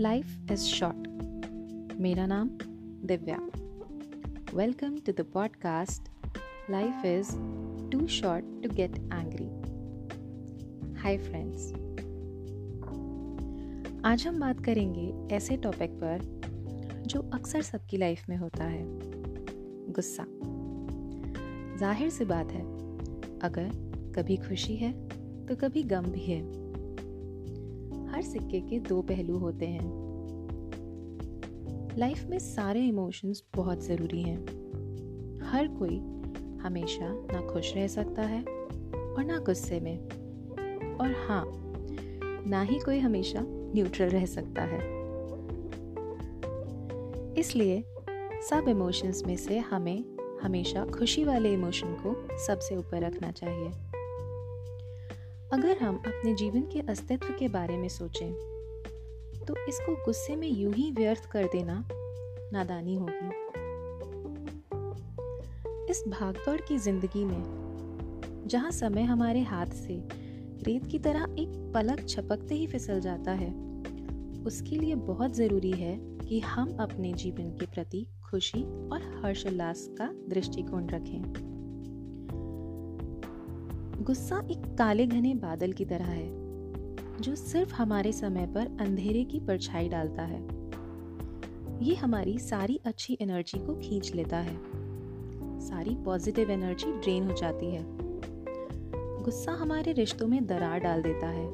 Life 0.00 0.50
is 0.52 0.60
short 0.60 1.92
मेरा 2.00 2.24
नाम 2.26 2.48
Divya. 3.04 3.36
Welcome 4.54 4.96
to 5.06 5.12
the 5.12 5.24
podcast 5.32 6.08
life 6.70 7.04
is 7.04 7.32
too 7.90 8.06
short 8.06 8.44
to 8.62 8.68
get 8.74 8.96
angry 8.96 9.44
hi 11.00 11.18
friends 11.18 11.72
आज 14.04 14.26
हम 14.26 14.40
बात 14.40 14.64
करेंगे 14.64 15.34
ऐसे 15.36 15.56
टॉपिक 15.56 15.90
पर 15.94 16.24
जो 17.06 17.20
अक्सर 17.34 17.62
सबकी 17.62 17.96
लाइफ 17.96 18.24
में 18.28 18.36
होता 18.36 18.64
है। 18.64 18.84
गुस्सा। 19.90 20.26
ज़ाहिर 21.78 22.10
सी 22.10 22.24
बात 22.24 22.52
है, 22.52 22.62
अगर 23.40 23.70
कभी 24.16 24.36
खुशी 24.38 24.76
है 24.76 24.92
तो 25.46 25.56
कभी 25.56 25.82
गम 25.82 26.10
भी 26.10 26.24
है। 26.24 26.40
हर 28.20 28.26
सिक्के 28.26 28.60
के 28.60 28.78
दो 28.78 29.02
पहलू 29.02 29.38
होते 29.38 29.66
हैं। 29.66 29.90
लाइफ 31.98 32.26
में 32.26 32.38
सारे 32.38 32.80
इमोशंस 32.80 33.44
बहुत 33.56 33.84
ज़रूरी 33.84 34.22
हैं। 34.22 34.38
हर 35.42 35.68
कोई 35.68 35.98
हमेशा 36.60 37.12
ना 37.32 37.40
खुश 37.40 37.74
रह 37.74 37.86
सकता 37.86 38.22
है 38.22 38.42
और 38.94 39.24
ना 39.24 39.38
गुस्से 39.38 39.80
में। 39.80 39.98
और 40.96 41.26
हाँ 41.28 41.44
ना 42.46 42.62
ही 42.62 42.78
कोई 42.78 42.98
हमेशा 42.98 43.40
न्यूट्रल 43.48 44.08
रह 44.08 44.26
सकता 44.26 44.62
है। 44.62 44.80
इसलिए 47.34 47.84
सब 48.50 48.68
इमोशंस 48.68 49.22
में 49.26 49.36
से 49.36 49.58
हमें 49.58 50.04
हमेशा 50.42 50.84
खुशी 50.84 51.24
वाले 51.24 51.52
इमोशन 51.52 51.94
को 51.94 52.38
सबसे 52.46 52.76
ऊपर 52.76 53.00
रखना 53.00 53.30
चाहिए। 53.30 53.89
अगर 55.52 55.78
हम 55.78 55.96
अपने 55.96 56.34
जीवन 56.34 56.62
के 56.62 56.80
अस्तित्व 56.80 57.32
के 57.38 57.48
बारे 57.48 57.76
में 57.76 57.88
सोचें 57.88 58.32
तो 59.44 59.54
इसको 59.68 59.94
गुस्से 60.04 60.36
में 60.36 60.48
यूँ 60.48 60.72
ही 60.72 60.90
व्यर्थ 60.90 61.24
कर 61.30 61.44
देना 61.44 61.84
नादानी 62.52 62.94
होगी। 62.94 63.28
इस 65.90 66.02
भागदौड़ 66.08 66.60
की 66.60 66.78
ज़िंदगी 66.78 67.24
में, 67.24 68.44
जहाँ 68.46 68.70
समय 68.70 69.02
हमारे 69.02 69.42
हाथ 69.42 69.74
से 69.76 70.00
रेत 70.62 70.86
की 70.86 70.98
तरह 70.98 71.26
एक 71.38 71.72
पलक 71.74 72.06
छपकते 72.08 72.54
ही 72.54 72.66
फिसल 72.66 73.00
जाता 73.00 73.32
है, 73.32 73.50
उसके 74.46 74.76
लिए 74.76 74.94
बहुत 74.94 75.34
ज़रूरी 75.34 75.72
है 75.72 75.96
कि 76.20 76.40
हम 76.40 76.76
अपने 76.80 77.12
जीवन 77.14 77.50
के 77.50 77.66
प्रति 77.66 78.06
खुशी 78.24 78.62
और 78.88 79.20
हर्षोल्लास 79.24 79.88
का 79.90 80.10
दृष्टिकोण 80.28 80.88
रखें। 80.88 81.49
गुस्सा 84.02 84.48
एक 84.50 84.74
काले 84.78 85.06
घने 85.06 85.34
बादल 85.34 85.72
की 85.72 85.84
तरह 85.84 86.04
है, 86.04 86.28
जो 87.20 87.34
सिर्फ़ 87.34 87.74
हमारे 87.74 88.12
समय 88.12 88.46
पर 88.46 88.66
अंधेरे 88.80 89.24
की 89.24 89.40
परछाई 89.40 89.88
डालता 89.88 90.22
है। 90.22 90.42
ये 91.82 91.94
हमारी 91.94 92.38
सारी 92.38 92.80
अच्छी 92.84 93.18
एनर्जी 93.20 93.66
को 93.66 93.74
खींच 93.74 94.14
लेता 94.14 94.36
है। 94.36 94.56
सारी 95.60 95.94
पॉजिटिव 95.94 96.50
एनर्जी 96.50 96.92
ड्रेन 96.92 97.30
हो 97.30 97.36
जाती 97.36 97.66
है। 97.66 97.84
गुस्सा 99.22 99.52
हमारे 99.52 99.92
रिश्तों 99.92 100.28
में 100.28 100.46
दरार 100.46 100.78
डाल 100.80 101.02
देता 101.02 101.26
है, 101.26 101.46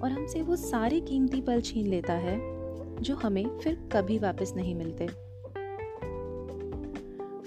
और 0.00 0.12
हमसे 0.12 0.42
वो 0.42 0.56
सारे 0.56 1.00
कीमती 1.00 1.40
पल 1.40 1.60
छीन 1.60 1.86
लेता 1.86 2.12
है, 2.12 2.40
जो 3.02 3.14
हमें 3.14 3.58
फिर 3.58 3.88
कभी 3.92 4.18
वापस 4.18 4.52
नहीं 4.56 4.74
मिलते। 4.74 5.06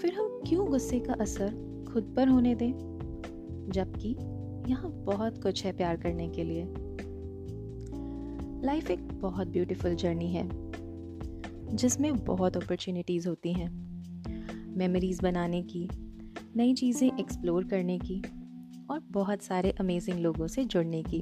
फिर 0.01 0.13
हम 0.13 0.41
क्यों 0.49 0.67
गुस्से 0.67 0.99
का 0.99 1.13
असर 1.13 1.49
खुद 1.93 2.13
पर 2.15 2.27
होने 2.27 2.55
दें? 2.55 2.90
जबकि 3.69 4.15
यहाँ 4.71 4.91
बहुत 4.91 5.43
कुछ 5.43 5.65
है 5.65 5.71
प्यार 5.71 5.97
करने 5.97 6.29
के 6.29 6.43
लिए। 6.43 6.65
लाइफ 8.65 8.91
एक 8.91 9.07
बहुत 9.21 9.47
ब्यूटीफुल 9.47 9.95
जर्नी 9.95 10.33
है, 10.33 10.49
जिसमें 11.75 12.17
बहुत 12.17 12.57
अपॉर्चुनिटीज़ 12.57 13.29
होती 13.29 13.53
हैं। 13.53 13.69
मेमोरीज 14.77 15.21
बनाने 15.21 15.63
की, 15.63 15.89
नई 16.55 16.73
चीज़ें 16.73 17.11
एक्सप्लोर 17.19 17.63
करने 17.63 17.99
की 17.99 18.21
और 18.89 18.99
बहुत 19.11 19.41
सारे 19.41 19.71
अमेजिंग 19.71 20.19
लोगों 20.19 20.47
से 20.47 20.65
जुड़ने 20.65 21.03
की। 21.03 21.21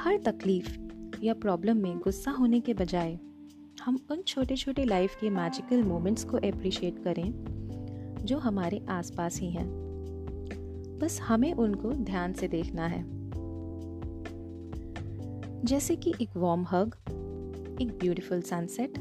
हर 0.00 0.16
तकलीफ़ 0.16 0.78
या 1.22 1.34
प्रॉब्लम 1.34 1.76
में 1.76 1.98
गुस्सा 1.98 2.30
होने 2.30 2.60
के 2.60 2.74
बजाय 2.74 3.18
हम 3.84 3.98
उन 4.10 4.22
छोटे 4.22 4.56
छोटे 4.56 4.84
लाइफ 4.84 5.16
के 5.20 5.30
मैजिकल 5.30 5.82
मोमेंट्स 5.82 6.24
को 6.24 6.36
अप्रिशिएट 6.36 6.98
करें, 6.98 7.32
जो 8.24 8.38
हमारे 8.38 8.86
आसपास 8.88 9.40
ही 9.40 9.50
हैं। 9.50 9.87
बस 10.98 11.20
हमें 11.20 11.52
उनको 11.52 11.92
ध्यान 11.92 12.32
से 12.32 12.48
देखना 12.48 12.86
है। 12.86 13.04
जैसे 15.64 15.96
कि 15.96 16.14
एक 16.22 16.30
वार्म 16.36 16.66
हग 16.70 16.94
एक 17.80 17.98
ब्यूटीफुल 18.00 18.40
सनसेट 18.40 18.98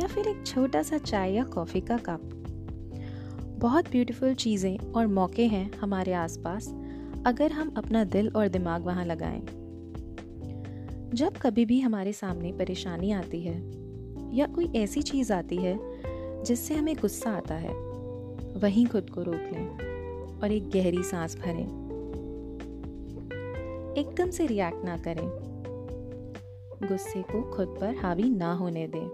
या 0.00 0.06
फिर 0.06 0.28
एक 0.28 0.46
छोटा 0.46 0.82
सा 0.82 0.98
चाय 0.98 1.32
या 1.32 1.44
कॉफ़ी 1.44 1.80
का 1.80 1.96
कप 1.96 2.20
बहुत 3.58 3.90
ब्यूटीफुल 3.90 4.34
चीज़ें 4.34 4.78
और 4.78 5.06
मौके 5.06 5.46
हैं 5.46 5.72
हमारे 5.72 6.12
आसपास, 6.12 6.68
अगर 7.26 7.52
हम 7.52 7.74
अपना 7.76 8.04
दिल 8.04 8.28
और 8.28 8.48
दिमाग 8.48 8.84
वहाँ 8.84 9.04
लगाएँ। 9.04 9.40
जब 11.14 11.36
कभी 11.36 11.64
भी 11.64 11.80
हमारे 11.80 12.12
सामने 12.12 12.52
परेशानी 12.52 13.10
आती 13.10 13.40
है, 13.40 13.56
या 14.36 14.46
कोई 14.46 14.72
ऐसी 14.76 15.02
चीज़ 15.02 15.32
आती 15.32 15.56
है, 15.56 15.78
जिससे 16.44 16.74
हमें 16.74 16.96
गुस्सा 16.96 17.30
आता 17.30 17.54
है, 17.54 17.74
वहीं 18.56 18.86
खुद 18.86 19.10
को 19.10 19.22
रोक 19.22 19.50
लें। 19.52 19.99
और 20.42 20.52
एक 20.52 20.70
गहरी 20.70 21.02
सांस 21.02 21.36
भरें। 21.36 21.90
एकदम 23.96 24.30
से 24.30 24.46
रिएक्ट 24.46 24.84
ना 24.84 24.96
करें। 24.96 25.50
गुस्से 26.88 27.22
को 27.22 27.50
खुद 27.50 27.76
पर 27.80 27.94
हावी 27.94 28.30
ना 28.30 28.52
होने 28.52 28.86
दें, 28.86 29.08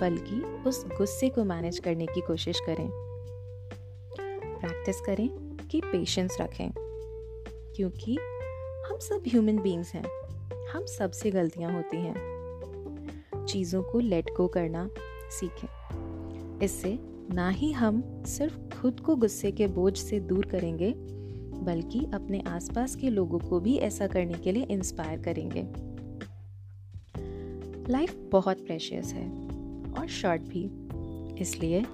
बल्कि 0.00 0.68
उस 0.68 0.86
गुस्से 0.86 1.28
को 1.28 1.44
मैनेज 1.44 1.78
करने 1.78 2.06
की 2.06 2.20
कोशिश 2.20 2.60
करें। 2.60 2.90
प्रैक्टिस 4.60 5.00
करें 5.00 5.56
कि 5.70 5.80
पेशेंस 5.80 6.36
रखें, 6.40 6.70
क्योंकि 7.76 8.18
हम 8.88 8.98
सब 8.98 9.22
ह्यूमन 9.28 9.58
बींग्स 9.58 9.94
हैं। 9.94 10.04
हम 10.66 10.86
सबसे 10.86 11.30
गलतियाँ 11.30 11.72
होती 11.72 11.96
हैं। 11.96 12.36
चीज़ों 13.46 13.82
को 13.82 13.98
लेट 13.98 14.30
गो 14.36 14.48
करना 14.48 14.90
सीखें। 15.30 15.68
इससे 16.60 16.98
ना 17.34 17.48
ही 17.48 17.72
हम 17.72 18.22
सिर्फ़ 18.26 18.58
खुद 18.80 19.00
को 19.00 19.16
गुस्से 19.16 19.50
के 19.52 19.66
बोझ 19.66 19.96
से 19.96 20.20
दूर 20.20 20.46
करेंगे, 20.46 20.94
बल्कि 21.56 22.06
अपने 22.14 22.40
आसपास 22.40 22.96
के 22.96 23.10
लोगों 23.10 23.38
को 23.38 23.60
भी 23.60 23.76
ऐसा 23.76 24.06
करने 24.06 24.34
के 24.34 24.52
लिए 24.52 24.62
इंस्पायर 24.62 25.22
करेंगे। 25.22 25.66
लाइफ 27.92 28.28
बहुत 28.32 28.66
प्रेशियस 28.66 29.12
है, 29.12 29.28
और 29.98 30.06
शॉर्ट 30.08 30.42
भी। 30.42 30.70
इसलिए 31.40 31.84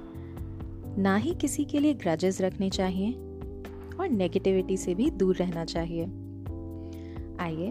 ना 0.98 1.16
ही 1.16 1.34
किसी 1.34 1.64
के 1.64 1.78
लिए 1.78 1.94
ग्रजेस 1.94 2.40
रखने 2.40 2.70
चाहिए, 2.70 3.12
और 4.00 4.08
नेगेटिविटी 4.10 4.76
से 4.76 4.94
भी 4.94 5.10
दूर 5.10 5.36
रहना 5.36 5.64
चाहिए। 5.64 6.04
आइए, 7.40 7.70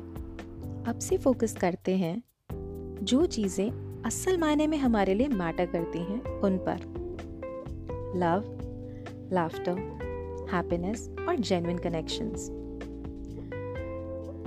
अब 0.87 0.99
से 1.01 1.17
फोकस 1.17 1.53
करते 1.53 1.95
हैं, 1.95 2.23
जो 3.03 3.25
चीज़ें 3.25 4.01
असल 4.05 4.37
मायने 4.37 4.67
में 4.67 4.77
हमारे 4.77 5.13
लिए 5.13 5.27
मैटर 5.27 5.65
करती 5.65 5.99
हैं, 5.99 6.23
उन 6.23 6.57
पर। 6.57 7.00
लव 8.15 8.57
लाफ्टर 9.33 9.79
हैप्पीनेस 10.53 11.09
और 11.29 11.35
जेन्युइन 11.35 11.77
कनेक्शंस 11.77 12.49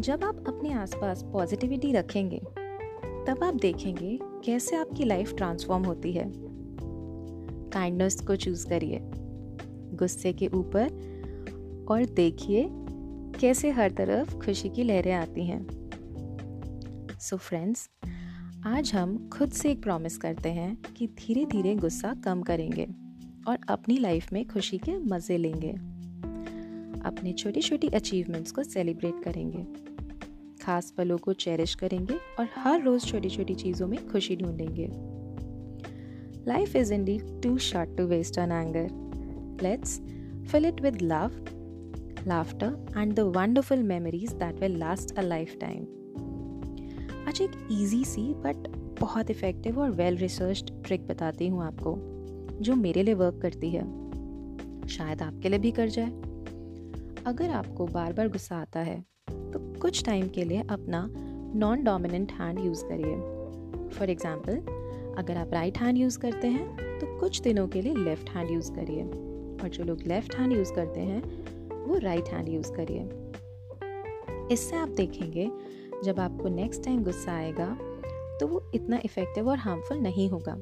जब 0.01 0.25
आप 0.25 0.45
अपने 0.49 0.73
आसपास 0.73 1.23
पॉजिटिविटी 1.23 1.93
रखेंगे, 1.93 2.39
तब 3.27 3.45
आप 3.45 3.55
देखेंगे 3.55 4.19
कैसे 4.23 4.77
आपकी 4.77 5.05
लाइफ 5.05 5.35
ट्रांसफॉर्म 5.35 5.85
होती 5.85 6.13
है। 6.13 6.33
काइंडनेस 7.71 8.21
को 8.21 8.37
चूज़ 8.37 8.67
करिए, 8.69 9.01
गुस्से 9.95 10.33
के 10.33 10.47
ऊपर 10.47 10.89
और 11.89 12.05
देखिए 12.05 12.69
कैसे 13.41 13.71
हर 13.71 13.91
तरफ़ 13.91 14.39
खुशी 14.39 14.69
की 14.69 14.83
लहरें 14.83 15.13
आती 15.13 15.47
हैं। 15.47 15.67
सो 17.21 17.37
so 17.37 17.43
फ्रेंड्स 17.43 17.91
आज 18.67 18.93
हम 18.95 19.29
खुद 19.29 19.51
से 19.51 19.71
एक 19.71 19.83
प्रॉमिस 19.83 20.17
करते 20.17 20.49
हैं 20.49 20.77
कि 20.97 21.07
धीरे 21.07 21.45
धीरे 21.45 21.75
गुस्सा 21.75 22.15
कम 22.25 22.43
करेंगे। 22.43 23.04
और 23.49 23.59
अपनी 23.69 23.99
लाइफ 23.99 24.33
में 24.33 24.49
खुशी 24.49 24.79
के 24.79 24.99
मज़े 24.99 25.37
लेंगे। 25.37 25.71
अपने 27.01 27.33
छोटी 27.33 27.61
छोटी 27.61 27.89
अचीवमेंट्स 27.89 28.53
को 28.53 28.63
सेलिब्रेट 28.63 29.23
करेंगे। 29.25 29.67
खास 30.63 30.91
पलों 30.91 31.19
को 31.19 31.33
चेरिश 31.33 31.75
करेंगे 31.75 32.15
और 32.15 32.49
हर 32.57 32.83
रोज़ 32.83 33.07
छोटी 33.07 33.31
छोटी 33.31 33.55
चीज़ों 33.55 33.89
में 33.89 34.09
खुशी 34.09 34.37
ढूंढेंगे। 34.37 34.89
Life 36.49 36.77
is 36.77 36.95
indeed 37.05 37.19
too 37.19 37.59
short 37.59 37.97
to 37.97 38.07
waste 38.07 38.39
on 38.39 38.53
anger 38.53 38.89
let's 39.63 40.01
fill 40.45 40.65
it 40.65 40.81
with 40.81 40.97
love, 41.03 41.33
laughter, 42.27 42.69
and 42.97 43.17
the 43.17 43.27
wonderful 43.27 43.83
memories 43.83 44.35
that 44.35 44.59
will 44.63 44.75
last 44.83 45.13
a 45.19 45.23
lifetime. 45.23 45.87
आज 47.29 47.43
एक 47.43 47.69
ईजी 47.73 48.05
सी 48.05 48.23
बट 48.35 48.69
बहुत 49.01 49.31
इफ़ेक्टिव 49.31 49.81
और 49.81 49.91
वेल 49.91 50.17
रिसर्च 50.17 50.73
ट्रिक 50.87 51.07
बताती 51.07 51.49
हूँ 51.49 51.65
आपको। 51.65 52.14
जो 52.57 52.75
मेरे 52.77 53.03
लिए 53.03 53.15
वर्क 53.15 53.41
करती 53.43 53.71
है। 53.71 53.83
शायद 54.89 55.23
आपके 55.23 55.49
लिए 55.49 55.59
भी 55.59 55.71
कर 55.71 55.89
जाए। 55.89 56.11
अगर 57.27 57.51
आपको 57.51 57.87
बार 57.87 58.13
बार 58.13 58.29
गुस्सा 58.29 58.57
आता 58.57 58.81
है 58.81 59.01
तो 59.53 59.59
कुछ 59.81 60.05
टाइम 60.05 60.29
के 60.29 60.45
लिए 60.45 60.63
अपना 60.71 61.07
नॉन 61.57 61.85
डोमिनेंट 61.85 62.33
हैंड 62.33 62.59
यूज़ 62.59 62.85
करिए। 62.85 63.17
फॉर 63.89 64.11
एग्ज़ाम्पल 64.11 64.57
अगर 65.19 65.37
आप 65.37 65.53
राइट 65.53 65.79
हैंड 65.79 65.99
यूज़ 65.99 66.19
करते 66.19 66.49
हैं 66.49 66.99
तो 66.99 67.07
कुछ 67.21 67.41
दिनों 67.41 67.67
के 67.69 67.83
लिए 67.83 67.95
लेफ़्ट 67.95 68.31
हैंड 68.31 68.51
यूज़ 68.51 68.73
करिए। 68.73 69.03
और 69.03 69.69
जो 69.69 69.85
लोग 69.85 70.03
लेफ़्ट 70.07 70.35
हैंड 70.37 70.53
यूज़ 70.53 70.73
करते 70.73 71.01
हैं, 71.01 71.23
वो 71.85 71.99
राइट 71.99 72.29
हैंड 72.29 72.49
यूज़ 72.49 72.73
करिए। 72.73 73.09
इससे 74.53 74.77
आप 74.77 74.89
देखेंगे, 74.89 75.51
जब 76.05 76.21
आपको 76.21 76.49
नेक्स्ट 76.49 76.85
टाइम 76.85 77.03
गुस्सा 77.05 77.33
आएगा 77.33 77.77
तो 78.41 78.47
वो 78.47 78.63
इतना 78.75 79.01
इफ़ेक्टिव 79.05 79.49
और 79.49 79.59
हार्मफुल 79.59 79.99
नहीं 79.99 80.29
होगा। 80.31 80.57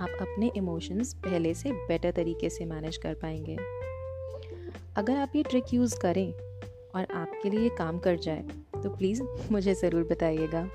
आप 0.00 0.16
अपने 0.20 0.50
इमोशंस 0.56 1.12
पहले 1.14 1.54
से 1.54 1.72
बेटर 1.72 2.10
तरीके 2.10 2.50
से 2.50 2.64
मैनेज 2.64 2.96
कर 2.96 3.14
पाएँगे। 3.14 3.56
अगर 4.96 5.16
आप 5.16 5.32
ये 5.36 5.42
ट्रिक 5.42 5.74
यूज़ 5.74 5.98
करें 6.00 6.32
और 6.94 7.06
आपके 7.14 7.50
लिए 7.50 7.68
काम 7.68 7.98
कर 7.98 8.16
जाए 8.16 8.42
तो 8.82 8.90
प्लीज़ 8.90 9.22
मुझे 9.52 9.74
ज़रूर 9.74 10.04
बताइएगा। 10.04 10.68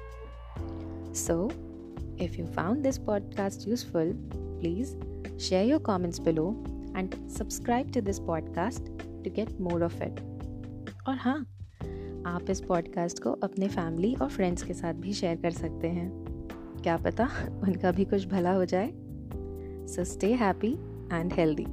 So 1.14 1.50
if 2.22 2.36
you 2.36 2.46
found 2.46 2.84
this 2.84 2.98
podcast 2.98 3.68
useful 3.68 4.12
please 4.36 4.96
share 5.40 5.66
your 5.66 5.82
comments 5.82 6.20
below 6.20 6.50
and 6.98 7.16
subscribe 7.30 7.92
to 7.92 8.02
this 8.02 8.20
podcast 8.20 8.88
to 9.24 9.32
get 9.32 9.60
more 9.62 9.84
of 9.84 10.04
it 10.04 10.20
और 11.08 11.16
हाँ 11.16 11.40
आप 12.26 12.50
इस 12.50 12.62
पॉडकास्ट 12.62 13.20
को 13.24 13.32
अपने 13.44 13.68
फैमिली 13.68 14.14
और 14.16 14.30
फ्रेंड्स 14.30 14.64
के 14.64 14.74
साथ 14.74 14.94
भी 14.94 15.14
शेयर 15.14 15.36
कर 15.36 15.52
सकते 15.52 15.88
हैं। 15.88 16.10
क्या 16.84 16.98
पता 16.98 17.30
उनका 17.64 17.92
भी 17.92 18.06
कुछ 18.06 18.26
भला 18.28 18.52
हो 18.52 18.66
जाए। 18.66 18.92
So 19.88 20.04
stay 20.04 20.34
happy 20.34 20.74
and 21.14 21.34
healthy 21.34 21.66